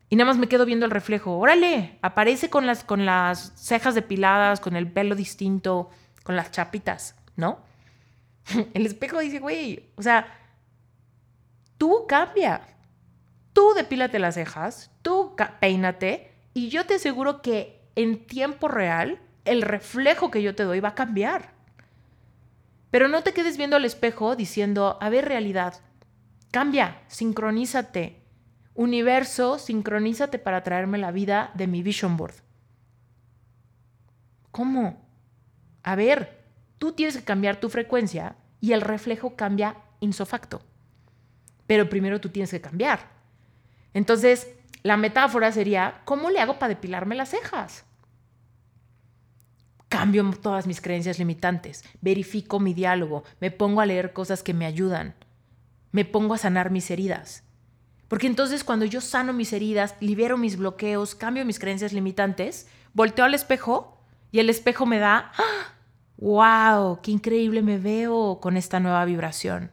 [0.08, 1.38] Y nada más me quedo viendo el reflejo.
[1.38, 5.90] Órale, aparece con las, con las cejas depiladas, con el pelo distinto,
[6.24, 7.60] con las chapitas, ¿no?
[8.74, 10.26] El espejo dice, güey, o sea,
[11.78, 12.62] tú cambia.
[13.52, 19.62] Tú depílate las cejas, tú peínate y yo te aseguro que en tiempo real el
[19.62, 21.52] reflejo que yo te doy va a cambiar.
[22.90, 25.74] Pero no te quedes viendo al espejo diciendo, a ver, realidad,
[26.50, 28.20] cambia, sincronízate.
[28.74, 32.34] Universo, sincronízate para traerme la vida de mi vision board.
[34.50, 35.06] ¿Cómo?
[35.82, 36.44] A ver,
[36.78, 40.62] tú tienes que cambiar tu frecuencia y el reflejo cambia insofacto.
[41.66, 43.10] Pero primero tú tienes que cambiar.
[43.94, 44.48] Entonces,
[44.82, 47.84] la metáfora sería, ¿cómo le hago para depilarme las cejas?
[49.88, 54.64] Cambio todas mis creencias limitantes, verifico mi diálogo, me pongo a leer cosas que me
[54.66, 55.14] ayudan,
[55.90, 57.42] me pongo a sanar mis heridas.
[58.06, 63.24] Porque entonces cuando yo sano mis heridas, libero mis bloqueos, cambio mis creencias limitantes, volteo
[63.24, 64.00] al espejo
[64.32, 65.32] y el espejo me da,
[66.20, 67.00] ¡wow!
[67.02, 69.70] ¡Qué increíble me veo con esta nueva vibración!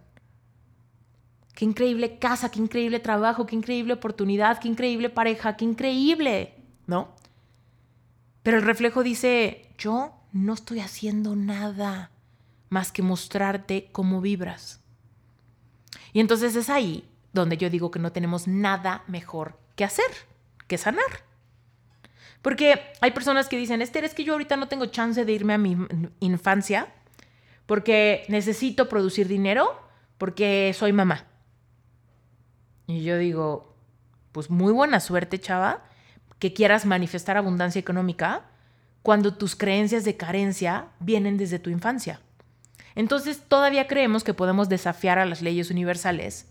[1.53, 2.49] ¡Qué increíble casa!
[2.49, 3.45] ¡Qué increíble trabajo!
[3.45, 4.59] ¡Qué increíble oportunidad!
[4.59, 5.57] ¡Qué increíble pareja!
[5.57, 6.53] ¡Qué increíble!
[6.85, 7.15] ¿No?
[8.43, 12.11] Pero el reflejo dice, yo no estoy haciendo nada
[12.69, 14.81] más que mostrarte cómo vibras.
[16.13, 20.09] Y entonces es ahí donde yo digo que no tenemos nada mejor que hacer,
[20.67, 21.26] que sanar.
[22.41, 25.53] Porque hay personas que dicen, Esther, es que yo ahorita no tengo chance de irme
[25.53, 25.77] a mi
[26.19, 26.87] infancia
[27.65, 29.79] porque necesito producir dinero
[30.17, 31.25] porque soy mamá.
[32.87, 33.75] Y yo digo,
[34.31, 35.83] pues muy buena suerte, chava,
[36.39, 38.45] que quieras manifestar abundancia económica
[39.03, 42.21] cuando tus creencias de carencia vienen desde tu infancia.
[42.95, 46.47] Entonces todavía creemos que podemos desafiar a las leyes universales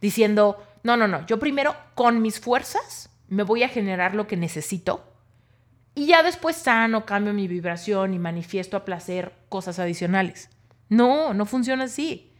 [0.00, 4.36] diciendo, no, no, no, yo primero con mis fuerzas me voy a generar lo que
[4.36, 5.08] necesito
[5.98, 10.48] y ya después sano, cambio mi vibración y manifiesto a placer cosas adicionales.
[10.88, 12.32] No, no funciona así.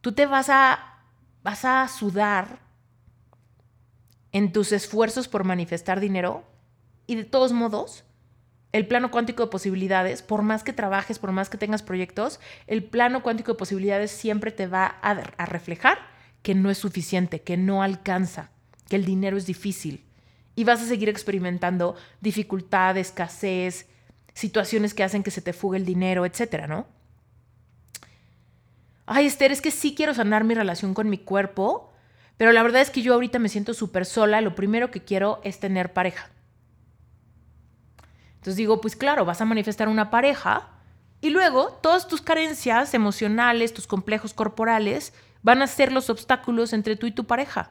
[0.00, 1.02] Tú te vas a,
[1.42, 2.60] vas a sudar
[4.30, 6.44] en tus esfuerzos por manifestar dinero
[7.08, 8.04] y de todos modos,
[8.70, 12.84] el plano cuántico de posibilidades, por más que trabajes, por más que tengas proyectos, el
[12.84, 15.98] plano cuántico de posibilidades siempre te va a, a reflejar
[16.42, 18.50] que no es suficiente, que no alcanza,
[18.88, 20.04] que el dinero es difícil.
[20.54, 23.86] Y vas a seguir experimentando dificultad, escasez,
[24.34, 26.86] situaciones que hacen que se te fugue el dinero, etcétera, ¿no?
[29.06, 31.92] Ay, Esther, es que sí quiero sanar mi relación con mi cuerpo,
[32.36, 34.40] pero la verdad es que yo ahorita me siento súper sola.
[34.40, 36.30] Lo primero que quiero es tener pareja.
[38.34, 40.68] Entonces digo, pues claro, vas a manifestar una pareja
[41.20, 46.96] y luego todas tus carencias emocionales, tus complejos corporales, van a ser los obstáculos entre
[46.96, 47.70] tú y tu pareja.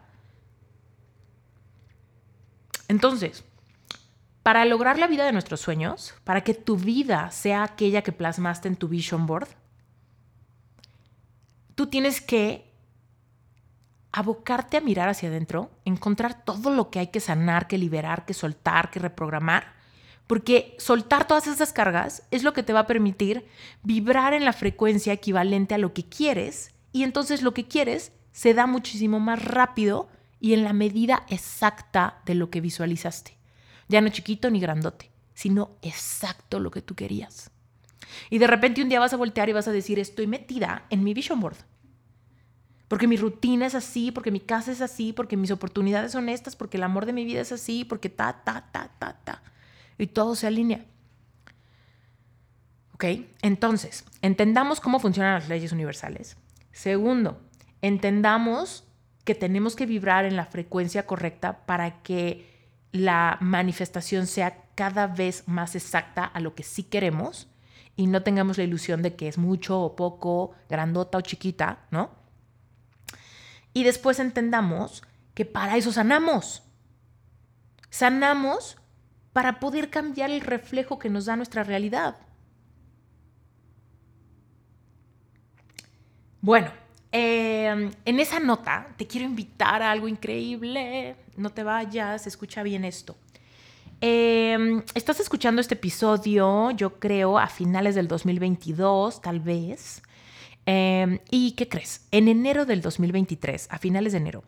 [2.88, 3.44] Entonces,
[4.44, 8.68] para lograr la vida de nuestros sueños, para que tu vida sea aquella que plasmaste
[8.68, 9.50] en tu vision board,
[11.76, 12.72] tú tienes que
[14.14, 18.34] abocarte a mirar hacia adentro, encontrar todo lo que hay que sanar, que liberar, que
[18.34, 19.74] soltar, que reprogramar,
[20.28, 23.48] porque soltar todas esas cargas es lo que te va a permitir
[23.84, 28.54] vibrar en la frecuencia equivalente a lo que quieres y entonces lo que quieres se
[28.54, 33.38] da muchísimo más rápido y en la medida exacta de lo que visualizaste.
[33.88, 37.52] Ya no chiquito ni grandote, sino exacto lo que tú querías.
[38.30, 41.04] Y de repente un día vas a voltear y vas a decir, estoy metida en
[41.04, 41.58] mi vision board.
[42.88, 46.56] Porque mi rutina es así, porque mi casa es así, porque mis oportunidades son estas,
[46.56, 49.44] porque el amor de mi vida es así, porque ta, ta, ta, ta, ta.
[49.98, 50.86] Y todo se alinea.
[52.94, 53.06] ¿Ok?
[53.42, 56.38] Entonces, entendamos cómo funcionan las leyes universales.
[56.78, 57.42] Segundo,
[57.82, 58.84] entendamos
[59.24, 65.48] que tenemos que vibrar en la frecuencia correcta para que la manifestación sea cada vez
[65.48, 67.48] más exacta a lo que sí queremos
[67.96, 72.12] y no tengamos la ilusión de que es mucho o poco, grandota o chiquita, ¿no?
[73.74, 75.02] Y después entendamos
[75.34, 76.62] que para eso sanamos.
[77.90, 78.78] Sanamos
[79.34, 82.18] para poder cambiar el reflejo que nos da nuestra realidad.
[86.42, 86.72] Bueno,
[87.12, 91.16] Em, en esa nota te quiero invitar a algo increíble.
[91.36, 93.16] No te vayas, escucha bien esto.
[94.02, 100.02] Em, estás escuchando este episodio, yo creo, a finales del 2022, tal vez.
[100.66, 102.06] Em, ¿Y qué crees?
[102.12, 104.44] En enero del 2023, a finales de enero,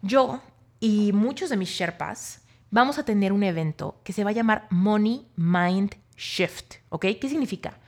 [0.00, 0.40] yo
[0.80, 4.66] y muchos de mis Sherpas vamos a tener un evento que se va a llamar
[4.70, 6.76] Money Mind Shift.
[6.88, 7.06] ¿Ok?
[7.20, 7.78] ¿Qué significa?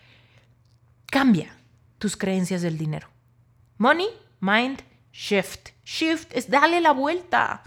[1.06, 1.56] Cambia
[1.98, 3.13] tus creencias del dinero.
[3.78, 4.08] Money,
[4.40, 4.82] mind,
[5.12, 5.70] shift.
[5.84, 7.62] Shift es dale la vuelta.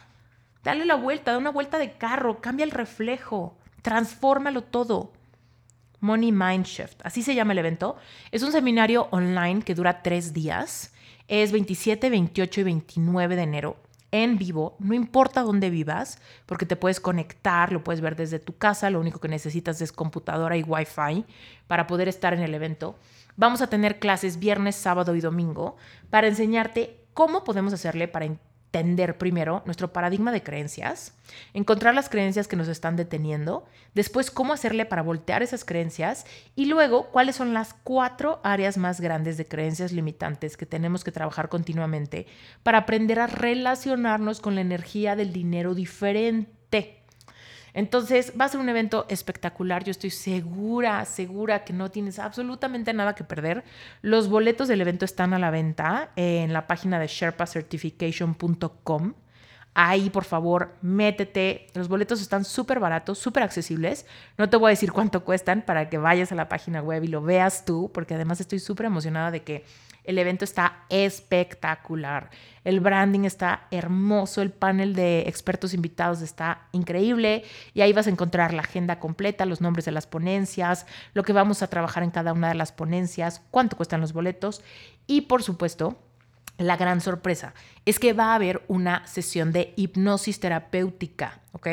[0.63, 5.13] Dale la vuelta, da una vuelta de carro, cambia el reflejo, transfórmalo todo.
[5.99, 7.97] Money Mind Shift, así se llama el evento.
[8.31, 10.93] Es un seminario online que dura tres días.
[11.27, 13.77] Es 27, 28 y 29 de enero
[14.11, 18.57] en vivo, no importa dónde vivas, porque te puedes conectar, lo puedes ver desde tu
[18.57, 21.25] casa, lo único que necesitas es computadora y wifi
[21.67, 22.97] para poder estar en el evento.
[23.39, 25.77] Vamos a tener clases viernes, sábado y domingo
[26.09, 31.13] para enseñarte cómo podemos hacerle para entender primero nuestro paradigma de creencias,
[31.53, 36.65] encontrar las creencias que nos están deteniendo, después cómo hacerle para voltear esas creencias y
[36.65, 41.47] luego cuáles son las cuatro áreas más grandes de creencias limitantes que tenemos que trabajar
[41.47, 42.25] continuamente
[42.63, 46.96] para aprender a relacionarnos con la energía del dinero diferente.
[47.77, 49.83] Entonces va a ser un evento espectacular.
[49.83, 53.63] Yo estoy segura, segura que no tienes absolutamente nada que perder.
[54.01, 59.13] Los boletos del evento están a la venta en la página de sherpacertification.com.
[59.79, 61.67] Ahí, por favor, métete.
[61.75, 64.07] Los boletos están súper baratos, súper accesibles.
[64.35, 67.07] No te voy a decir cuánto cuestan para que vayas a la página web y
[67.09, 69.65] lo veas tú, porque además estoy súper emocionada de que
[70.03, 72.31] el evento está espectacular.
[72.63, 77.43] El branding está hermoso, el panel de expertos invitados está increíble
[77.75, 81.33] y ahí vas a encontrar la agenda completa, los nombres de las ponencias, lo que
[81.33, 84.63] vamos a trabajar en cada una de las ponencias, cuánto cuestan los boletos
[85.05, 85.99] y por supuesto
[86.57, 87.53] la gran sorpresa
[87.85, 91.67] es que va a haber una sesión de hipnosis terapéutica, ¿ok?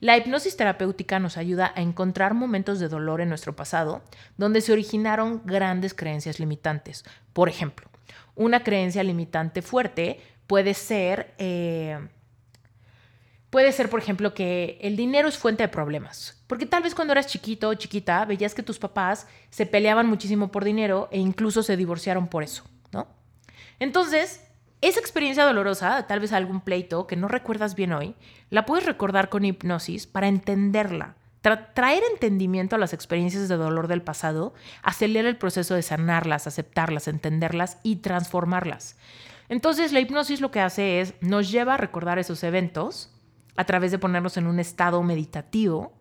[0.00, 4.02] La hipnosis terapéutica nos ayuda a encontrar momentos de dolor en nuestro pasado
[4.36, 7.04] donde se originaron grandes creencias limitantes.
[7.32, 7.88] Por ejemplo,
[8.36, 11.34] una creencia limitante fuerte puede ser...
[11.38, 11.98] Eh,
[13.50, 16.40] puede ser, por ejemplo, que el dinero es fuente de problemas.
[16.46, 20.52] Porque tal vez cuando eras chiquito o chiquita veías que tus papás se peleaban muchísimo
[20.52, 22.64] por dinero e incluso se divorciaron por eso.
[23.80, 24.42] Entonces,
[24.80, 28.14] esa experiencia dolorosa, tal vez algún pleito que no recuerdas bien hoy,
[28.50, 31.16] la puedes recordar con hipnosis para entenderla.
[31.74, 37.08] traer entendimiento a las experiencias de dolor del pasado acelera el proceso de sanarlas, aceptarlas,
[37.08, 38.96] entenderlas y transformarlas.
[39.48, 43.10] Entonces la hipnosis lo que hace es nos lleva a recordar esos eventos
[43.56, 45.92] a través de ponernos en un estado meditativo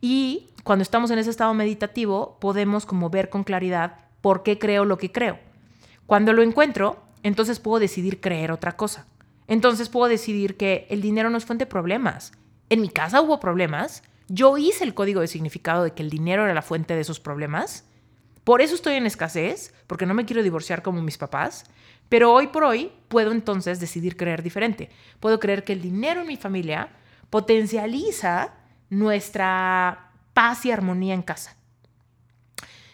[0.00, 4.84] y cuando estamos en ese estado meditativo podemos como ver con claridad por qué creo
[4.84, 5.38] lo que creo.
[6.06, 9.06] Cuando lo encuentro, entonces puedo decidir creer otra cosa.
[9.48, 12.32] Entonces puedo decidir que el dinero no es fuente de problemas.
[12.68, 14.02] En mi casa hubo problemas.
[14.28, 17.20] Yo hice el código de significado de que el dinero era la fuente de esos
[17.20, 17.86] problemas.
[18.44, 21.64] Por eso estoy en escasez, porque no me quiero divorciar como mis papás.
[22.10, 24.90] Pero hoy por hoy puedo entonces decidir creer diferente.
[25.18, 26.90] Puedo creer que el dinero en mi familia
[27.30, 28.52] potencializa
[28.90, 31.56] nuestra paz y armonía en casa.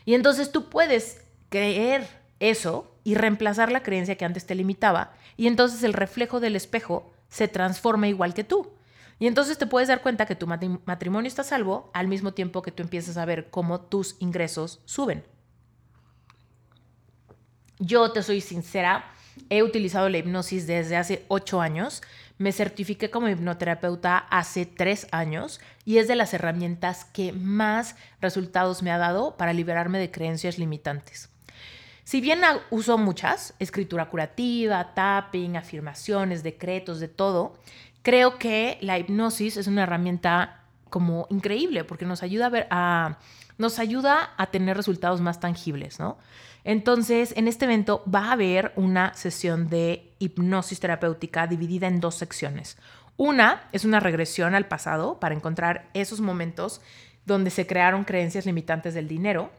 [0.05, 2.07] Y entonces tú puedes creer
[2.39, 5.13] eso y reemplazar la creencia que antes te limitaba.
[5.37, 8.73] Y entonces el reflejo del espejo se transforma igual que tú.
[9.19, 12.73] Y entonces te puedes dar cuenta que tu matrimonio está salvo al mismo tiempo que
[12.73, 15.25] tú empiezas a ver cómo tus ingresos suben.
[17.79, 19.05] Yo te soy sincera,
[19.49, 22.03] he utilizado la hipnosis desde hace ocho años.
[22.39, 28.83] Me certifiqué como hipnoterapeuta hace tres años y es de las herramientas que más resultados
[28.83, 31.30] me ha dado para liberarme de creencias limitantes.
[32.11, 32.41] Si bien
[32.71, 37.55] uso muchas, escritura curativa, tapping, afirmaciones, decretos, de todo,
[38.03, 43.19] creo que la hipnosis es una herramienta como increíble porque nos ayuda a ver a
[43.59, 46.19] nos ayuda a tener resultados más tangibles, ¿no?
[46.65, 52.17] Entonces, en este evento va a haber una sesión de hipnosis terapéutica dividida en dos
[52.17, 52.77] secciones.
[53.19, 56.81] Una es una regresión al pasado para encontrar esos momentos
[57.25, 59.53] donde se crearon creencias limitantes del dinero.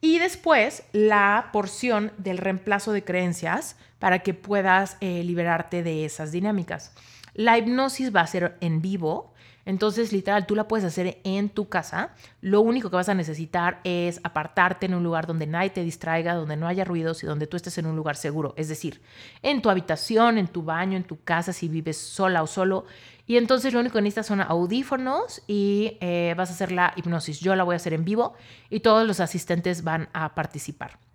[0.00, 6.32] Y después la porción del reemplazo de creencias para que puedas eh, liberarte de esas
[6.32, 6.92] dinámicas.
[7.34, 9.34] La hipnosis va a ser en vivo,
[9.66, 12.14] entonces, literal, tú la puedes hacer en tu casa.
[12.40, 16.34] Lo único que vas a necesitar es apartarte en un lugar donde nadie te distraiga,
[16.34, 18.54] donde no haya ruidos y donde tú estés en un lugar seguro.
[18.56, 19.02] Es decir,
[19.42, 22.86] en tu habitación, en tu baño, en tu casa, si vives sola o solo.
[23.26, 27.40] Y entonces lo único que necesitas son audífonos y eh, vas a hacer la hipnosis.
[27.40, 28.34] Yo la voy a hacer en vivo
[28.70, 31.05] y todos los asistentes van a participar.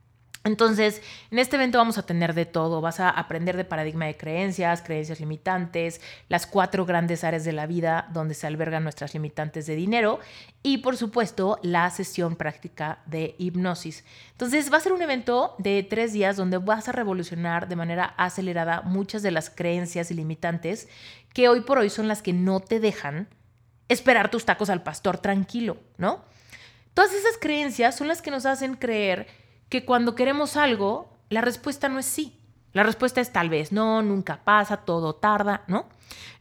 [0.43, 2.81] Entonces, en este evento vamos a tener de todo.
[2.81, 7.67] Vas a aprender de paradigma de creencias, creencias limitantes, las cuatro grandes áreas de la
[7.67, 10.19] vida donde se albergan nuestras limitantes de dinero
[10.63, 14.03] y, por supuesto, la sesión práctica de hipnosis.
[14.31, 18.15] Entonces, va a ser un evento de tres días donde vas a revolucionar de manera
[18.17, 20.87] acelerada muchas de las creencias limitantes
[21.33, 23.27] que hoy por hoy son las que no te dejan
[23.89, 26.23] esperar tus tacos al pastor tranquilo, ¿no?
[26.93, 29.27] Todas esas creencias son las que nos hacen creer
[29.71, 32.37] que cuando queremos algo, la respuesta no es sí.
[32.73, 35.87] La respuesta es tal vez, no, nunca pasa, todo tarda, ¿no?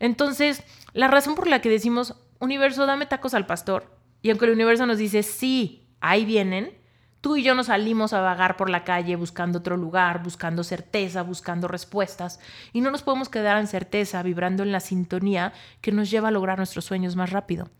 [0.00, 0.64] Entonces,
[0.94, 4.84] la razón por la que decimos, universo, dame tacos al pastor, y aunque el universo
[4.84, 6.76] nos dice, sí, ahí vienen,
[7.20, 11.22] tú y yo nos salimos a vagar por la calle buscando otro lugar, buscando certeza,
[11.22, 12.40] buscando respuestas,
[12.72, 16.32] y no nos podemos quedar en certeza, vibrando en la sintonía que nos lleva a
[16.32, 17.70] lograr nuestros sueños más rápido.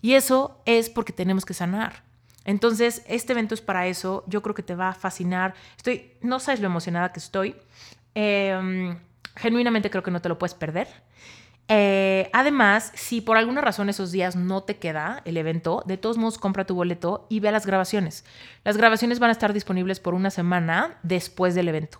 [0.00, 2.08] Y eso es porque tenemos que sanar.
[2.44, 4.24] Entonces, este evento es para eso.
[4.26, 5.54] Yo creo que te va a fascinar.
[5.76, 7.56] Estoy, no sabes lo emocionada que estoy.
[8.14, 8.98] Em,
[9.36, 10.88] genuinamente creo que no te lo puedes perder.
[11.72, 16.18] Eh, además, si por alguna razón esos días no te queda el evento, de todos
[16.18, 18.24] modos compra tu boleto y ve las grabaciones.
[18.64, 21.98] Las grabaciones van a estar disponibles por una semana después del evento.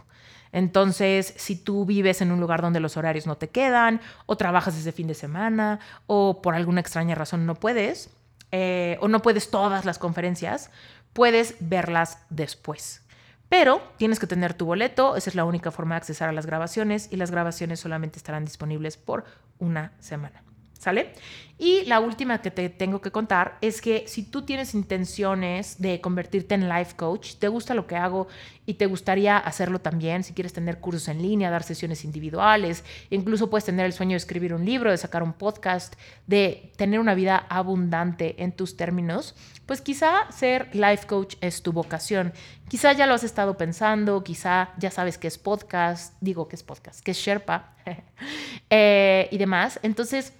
[0.50, 4.76] Entonces, si tú vives en un lugar donde los horarios no te quedan, o trabajas
[4.76, 5.78] ese fin de semana,
[6.08, 8.10] o por alguna extraña razón no puedes,
[8.52, 10.70] eh, o no puedes todas las conferencias,
[11.12, 13.02] puedes verlas después.
[13.48, 16.46] Pero tienes que tener tu boleto, esa es la única forma de accesar a las
[16.46, 19.24] grabaciones y las grabaciones solamente estarán disponibles por
[19.58, 20.44] una semana.
[20.80, 21.12] ¿Sale?
[21.58, 26.00] Y la última que te tengo que contar es que si tú tienes intenciones de
[26.00, 28.28] convertirte en life coach, te gusta lo que hago
[28.64, 33.50] y te gustaría hacerlo también, si quieres tener cursos en línea, dar sesiones individuales, incluso
[33.50, 37.14] puedes tener el sueño de escribir un libro, de sacar un podcast, de tener una
[37.14, 39.34] vida abundante en tus términos,
[39.66, 42.32] pues quizá ser life coach es tu vocación.
[42.70, 46.62] Quizá ya lo has estado pensando, quizá ya sabes qué es podcast, digo que es
[46.62, 47.74] podcast, que es Sherpa
[48.70, 49.78] eh, y demás.
[49.82, 50.32] Entonces,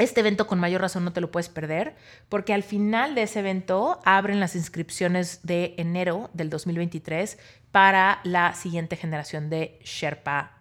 [0.00, 1.94] este evento con mayor razón no te lo puedes perder
[2.28, 7.38] porque al final de ese evento abren las inscripciones de enero del 2023
[7.70, 10.58] para la siguiente generación de Sherpa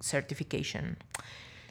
[0.00, 0.96] Certification.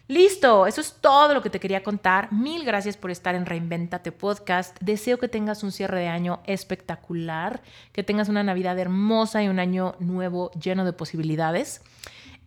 [0.09, 2.33] Listo, eso es todo lo que te quería contar.
[2.33, 4.75] Mil gracias por estar en Reinventate Podcast.
[4.81, 7.61] Deseo que tengas un cierre de año espectacular,
[7.93, 11.83] que tengas una Navidad hermosa y un año nuevo lleno de posibilidades.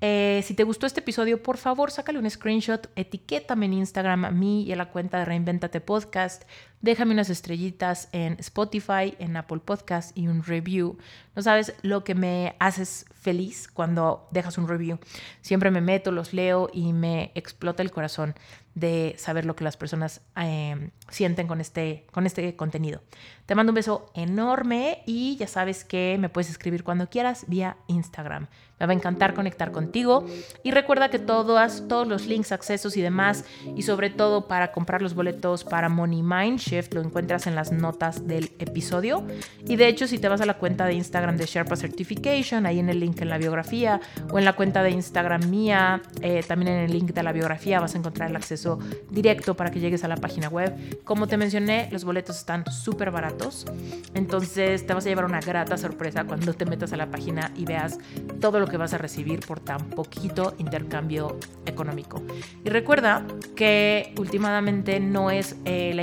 [0.04, 4.32] Eh, si te gustó este episodio, por favor, sácale un screenshot, etiquétame en Instagram a
[4.32, 6.42] mí y a la cuenta de Reinventate Podcast.
[6.82, 10.98] Déjame unas estrellitas en Spotify, en Apple Podcast y un review.
[11.36, 14.98] No sabes lo que me haces feliz cuando dejas un review.
[15.42, 18.34] Siempre me meto, los leo y me explota el corazón
[18.74, 23.02] de saber lo que las personas em, sienten con este, con este contenido.
[23.46, 27.76] Te mando un beso enorme y ya sabes que me puedes escribir cuando quieras vía
[27.86, 28.48] Instagram.
[28.80, 30.26] Me va a encantar conectar contigo.
[30.64, 33.44] Y recuerda que todos, todos los links, accesos y demás,
[33.76, 37.70] y sobre todo para comprar los boletos para Money Mind Shift, lo encuentras en las
[37.70, 39.26] notas del episodio.
[39.68, 42.78] Y de hecho, si te vas a la cuenta de Instagram de Sherpa Certification, ahí
[42.78, 44.00] en el link en la biografía,
[44.30, 47.78] o en la cuenta de Instagram mía, eh, también en el link de la biografía
[47.78, 48.78] vas a encontrar el acceso
[49.10, 50.74] directo para que llegues a la página web.
[51.04, 53.66] Como te mencioné, los boletos están súper baratos.
[54.14, 57.66] Entonces te vas a llevar una grata sorpresa cuando te metas a la página y
[57.66, 57.98] veas
[58.40, 62.22] todo lo que vas a recibir por tan poquito intercambio económico.
[62.64, 66.02] Y recuerda que últimamente no es eh, la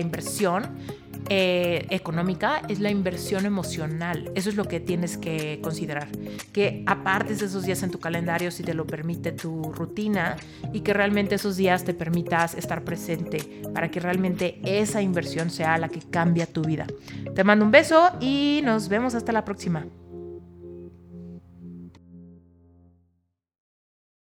[1.31, 4.31] eh, económica, es la inversión emocional.
[4.33, 6.07] Eso es lo que tienes que considerar.
[6.53, 10.37] Que apartes esos días en tu calendario si te lo permite tu rutina
[10.73, 15.77] y que realmente esos días te permitas estar presente para que realmente esa inversión sea
[15.77, 16.87] la que cambia tu vida.
[17.35, 19.85] Te mando un beso y nos vemos hasta la próxima.